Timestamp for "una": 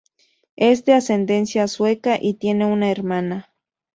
2.65-2.89